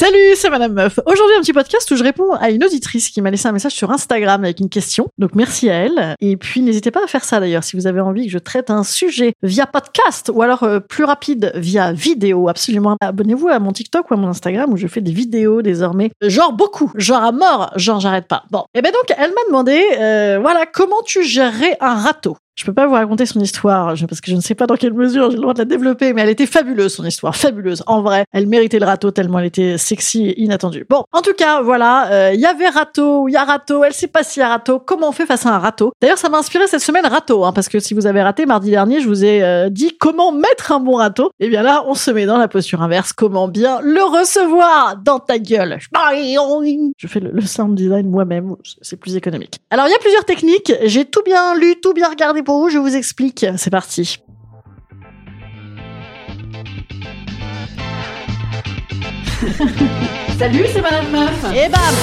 [0.00, 0.98] Salut, c'est Madame Meuf.
[1.04, 3.72] Aujourd'hui, un petit podcast où je réponds à une auditrice qui m'a laissé un message
[3.72, 5.08] sur Instagram avec une question.
[5.18, 6.16] Donc, merci à elle.
[6.20, 8.70] Et puis, n'hésitez pas à faire ça d'ailleurs si vous avez envie que je traite
[8.70, 12.48] un sujet via podcast ou alors euh, plus rapide via vidéo.
[12.48, 12.96] Absolument.
[13.02, 16.10] Abonnez-vous à mon TikTok ou à mon Instagram où je fais des vidéos désormais.
[16.22, 16.90] Genre beaucoup.
[16.94, 17.70] Genre à mort.
[17.76, 18.44] Genre j'arrête pas.
[18.50, 18.64] Bon.
[18.72, 22.38] Et ben donc, elle m'a demandé, euh, voilà, comment tu gérerais un râteau?
[22.60, 24.92] Je peux pas vous raconter son histoire parce que je ne sais pas dans quelle
[24.92, 27.82] mesure j'ai le droit de la développer, mais elle était fabuleuse son histoire, fabuleuse.
[27.86, 30.84] En vrai, elle méritait le râteau tellement elle était sexy et inattendue.
[30.86, 33.94] Bon, en tout cas, voilà, euh, il y avait râteau, il y a râteau, elle
[33.94, 34.78] sait pas s'il y a râteau.
[34.78, 35.92] Comment on fait face à un râteau?
[36.02, 38.68] D'ailleurs, ça m'a inspiré cette semaine râteau, hein, parce que si vous avez raté mardi
[38.68, 41.30] dernier, je vous ai euh, dit comment mettre un bon râteau.
[41.40, 43.14] Et bien là, on se met dans la posture inverse.
[43.14, 45.78] Comment bien le recevoir dans ta gueule?
[45.80, 49.60] Je fais le, le sound design moi-même, c'est plus économique.
[49.70, 50.74] Alors, il y a plusieurs techniques.
[50.84, 53.46] J'ai tout bien lu, tout bien regardé pour vous, je vous explique.
[53.56, 54.18] C'est parti.
[60.38, 61.44] Salut, c'est Madame Meuf.
[61.54, 61.94] Et bam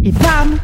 [0.04, 0.58] Et bam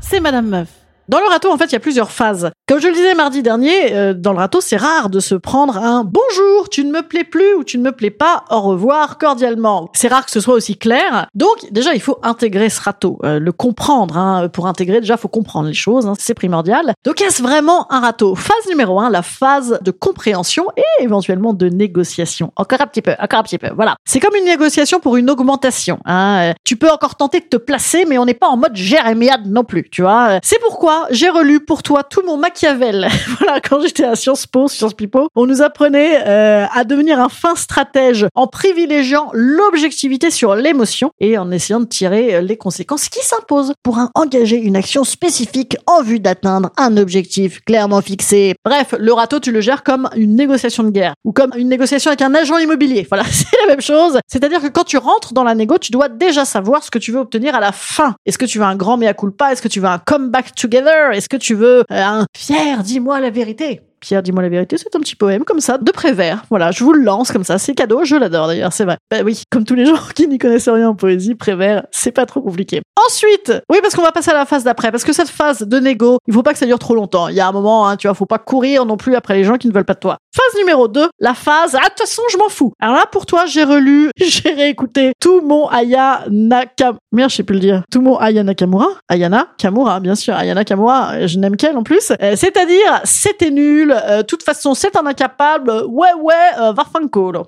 [0.00, 0.79] C'est Madame Meuf.
[1.10, 2.52] Dans le râteau, en fait, il y a plusieurs phases.
[2.68, 5.76] Comme je le disais mardi dernier, euh, dans le râteau, c'est rare de se prendre
[5.76, 9.18] un bonjour, tu ne me plais plus ou tu ne me plais pas, au revoir
[9.18, 9.90] cordialement.
[9.92, 11.26] C'est rare que ce soit aussi clair.
[11.34, 14.16] Donc, déjà, il faut intégrer ce râteau, euh, le comprendre.
[14.16, 14.48] Hein.
[14.50, 16.12] Pour intégrer, déjà, faut comprendre les choses, hein.
[16.16, 16.92] c'est primordial.
[17.04, 18.36] Donc, est-ce vraiment un râteau?
[18.36, 22.52] Phase numéro un, la phase de compréhension et éventuellement de négociation.
[22.54, 23.70] Encore un petit peu, encore un petit peu.
[23.74, 23.96] Voilà.
[24.04, 25.98] C'est comme une négociation pour une augmentation.
[26.04, 26.52] Hein.
[26.62, 29.64] Tu peux encore tenter de te placer, mais on n'est pas en mode jérémiade non
[29.64, 30.38] plus, tu vois.
[30.44, 32.70] C'est pourquoi j'ai relu pour toi tout mon maquillage
[33.38, 37.28] voilà, quand j'étais à Sciences Po, Sciences Pipo, on nous apprenait euh, à devenir un
[37.28, 43.08] fin stratège en privilégiant l'objectivité sur l'émotion et en essayant de tirer euh, les conséquences
[43.08, 48.54] qui s'imposent pour engager une action spécifique en vue d'atteindre un objectif clairement fixé.
[48.64, 52.10] Bref, le râteau, tu le gères comme une négociation de guerre ou comme une négociation
[52.10, 53.06] avec un agent immobilier.
[53.08, 54.18] Voilà, c'est la même chose.
[54.26, 57.12] C'est-à-dire que quand tu rentres dans la négo, tu dois déjà savoir ce que tu
[57.12, 58.14] veux obtenir à la fin.
[58.26, 59.52] Est-ce que tu veux un grand mea culpa?
[59.52, 60.89] Est-ce que tu veux un comeback together?
[61.12, 63.80] Est-ce que tu veux euh, un Pierre, dis-moi la vérité?
[64.00, 66.44] Pierre, dis-moi la vérité, c'est un petit poème comme ça, de Prévert.
[66.48, 68.96] Voilà, je vous le lance comme ça, c'est cadeau, je l'adore d'ailleurs, c'est vrai.
[69.10, 72.24] Bah oui, comme tous les gens qui n'y connaissent rien en poésie, Prévert, c'est pas
[72.24, 72.80] trop compliqué.
[73.06, 75.78] Ensuite, oui, parce qu'on va passer à la phase d'après, parce que cette phase de
[75.78, 77.28] négo, il faut pas que ça dure trop longtemps.
[77.28, 79.44] Il y a un moment, hein, tu vois, faut pas courir non plus après les
[79.44, 80.16] gens qui ne veulent pas de toi.
[80.32, 82.72] Phase numéro 2, la phase, ah, de toute façon, je m'en fous.
[82.80, 86.98] Alors là, pour toi, j'ai relu, j'ai réécouté tout mon Aya Nakamura.
[87.10, 87.82] Merde, je sais plus le dire.
[87.90, 88.86] Tout mon Aya Nakamura?
[89.08, 90.34] Ayana Kamura, bien sûr.
[90.34, 92.12] Ayana Kamura, je n'aime qu'elle en plus.
[92.22, 93.92] Euh, C'est-à-dire, c'était nul.
[93.92, 95.72] Euh, toute façon, c'est un incapable.
[95.88, 96.72] Ouais, ouais, euh,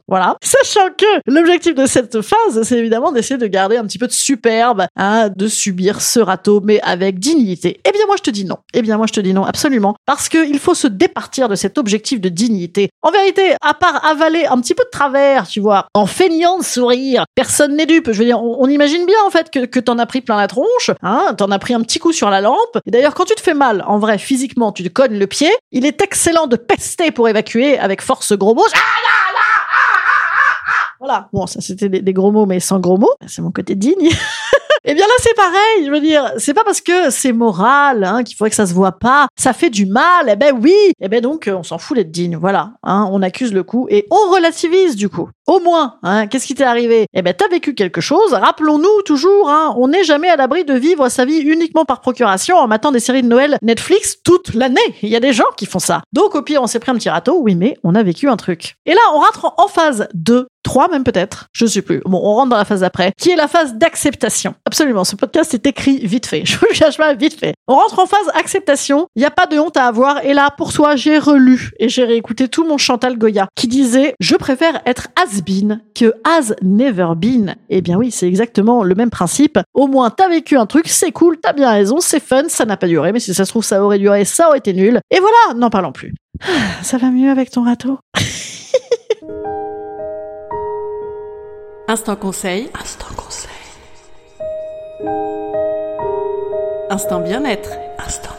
[0.09, 0.37] Voilà.
[0.43, 4.13] Sachant que l'objectif de cette phase, c'est évidemment d'essayer de garder un petit peu de
[4.13, 7.81] superbe, hein, de subir ce râteau, mais avec dignité.
[7.87, 8.57] Eh bien, moi, je te dis non.
[8.75, 9.95] Eh bien, moi, je te dis non, absolument.
[10.05, 12.72] Parce qu'il faut se départir de cet objectif de dignité.
[13.03, 16.65] En vérité, à part avaler un petit peu de travers, tu vois, en feignant de
[16.65, 18.13] sourire, personne n'est dupe.
[18.13, 20.49] Je veux dire, on, imagine bien, en fait, que, que t'en as pris plein la
[20.49, 22.79] tronche, hein, t'en as pris un petit coup sur la lampe.
[22.87, 25.51] Et d'ailleurs, quand tu te fais mal, en vrai, physiquement, tu te cognes le pied,
[25.71, 28.67] il est excellent de pester pour évacuer avec force gros mots.
[30.99, 31.29] Voilà.
[31.33, 33.13] Bon, ça c'était des, gros mots, mais sans gros mots.
[33.27, 34.09] C'est mon côté digne.
[34.85, 35.87] Eh bien là, c'est pareil.
[35.87, 38.75] Je veux dire, c'est pas parce que c'est moral hein, qu'il faudrait que ça se
[38.75, 39.29] voit pas.
[39.37, 40.29] Ça fait du mal.
[40.29, 40.75] Eh ben oui.
[41.01, 42.37] Eh ben donc, on s'en fout d'être digne.
[42.37, 42.73] Voilà.
[42.83, 45.29] Hein, on accuse le coup et on relativise du coup.
[45.53, 47.07] Au moins, hein, qu'est-ce qui t'est arrivé?
[47.13, 48.33] Eh ben, t'as vécu quelque chose.
[48.33, 52.57] Rappelons-nous toujours, hein, on n'est jamais à l'abri de vivre sa vie uniquement par procuration
[52.57, 54.81] en matant des séries de Noël Netflix toute l'année.
[55.03, 56.03] Il y a des gens qui font ça.
[56.13, 58.37] Donc, au pire, on s'est pris un petit râteau, oui, mais on a vécu un
[58.37, 58.77] truc.
[58.87, 62.01] Et là, on rentre en phase 2 trois même peut-être, je sais plus.
[62.05, 64.55] Bon, on rentre dans la phase d'après, qui est la phase d'acceptation.
[64.65, 66.45] Absolument, ce podcast est écrit vite fait.
[66.53, 67.55] Je vous cache pas, vite fait.
[67.67, 69.07] On rentre en phase acceptation.
[69.17, 70.25] Il n'y a pas de honte à avoir.
[70.25, 74.15] Et là, pour toi, j'ai relu et j'ai réécouté tout mon Chantal Goya qui disait
[74.21, 77.57] je préfère être has been que has never been.
[77.69, 79.59] Eh bien oui, c'est exactement le même principe.
[79.75, 82.77] Au moins, t'as vécu un truc, c'est cool, t'as bien raison, c'est fun, ça n'a
[82.77, 85.01] pas duré, mais si ça se trouve, ça aurait duré, ça aurait été nul.
[85.11, 86.15] Et voilà, n'en parlons plus.
[86.83, 87.99] Ça va mieux avec ton râteau
[91.89, 92.71] Instant conseil.
[92.81, 93.51] Instant conseil.
[96.91, 97.71] Instant bien-être.
[97.99, 98.32] Instant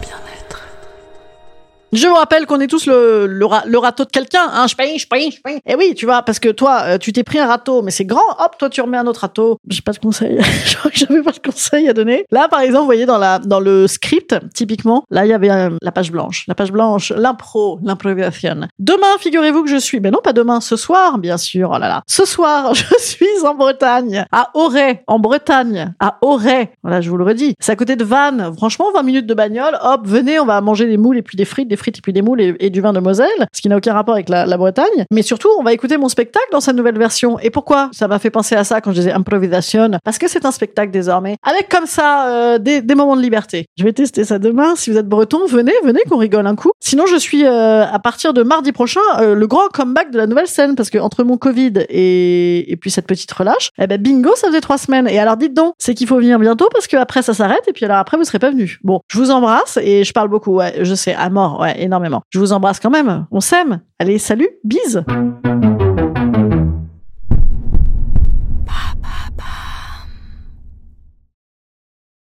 [1.93, 5.07] je vous rappelle qu'on est tous le, le, râteau de quelqu'un, hein, je paye, je
[5.07, 5.59] paye, je paye.
[5.65, 8.05] Et oui, tu vois, parce que toi, euh, tu t'es pris un râteau, mais c'est
[8.05, 9.59] grand, hop, toi tu remets un autre râteau.
[9.67, 12.25] J'ai pas de conseil, je crois que j'avais pas de conseil à donner.
[12.31, 15.51] Là, par exemple, vous voyez dans la dans le script, typiquement, là il y avait
[15.51, 18.67] euh, la page blanche, la page blanche, l'impro, l'improvisation.
[18.79, 21.87] Demain, figurez-vous que je suis, ben non pas demain, ce soir, bien sûr, oh là
[21.87, 22.01] là.
[22.07, 26.71] Ce soir, je suis en Bretagne, à Auray, en Bretagne, à Auray.
[26.81, 27.55] Voilà, je vous le redis.
[27.59, 28.51] C'est à côté de Vannes.
[28.57, 31.45] Franchement, 20 minutes de bagnole, hop, venez, on va manger des moules et puis des
[31.45, 33.93] frites, des et puis des moules et, du vin de Moselle, ce qui n'a aucun
[33.93, 35.05] rapport avec la, Bretagne.
[35.11, 37.39] Mais surtout, on va écouter mon spectacle dans sa nouvelle version.
[37.39, 39.91] Et pourquoi ça m'a fait penser à ça quand je disais improvisation?
[40.03, 43.65] Parce que c'est un spectacle désormais, avec comme ça euh, des, moments de liberté.
[43.77, 44.75] Je vais tester ça demain.
[44.75, 46.71] Si vous êtes breton, venez, venez qu'on rigole un coup.
[46.79, 50.27] Sinon, je suis euh, à partir de mardi prochain euh, le grand comeback de la
[50.27, 53.99] nouvelle scène parce que entre mon Covid et, et puis cette petite relâche, eh ben
[54.01, 55.07] bingo, ça faisait trois semaines.
[55.07, 57.73] Et alors dites donc, c'est qu'il faut venir bientôt parce que après ça s'arrête et
[57.73, 58.79] puis alors après vous serez pas venu.
[58.83, 60.55] Bon, je vous embrasse et je parle beaucoup.
[60.55, 62.21] Ouais, je sais, à mort, ouais, énormément.
[62.29, 63.25] Je vous embrasse quand même.
[63.31, 63.81] On s'aime.
[63.99, 65.03] Allez, salut, bise.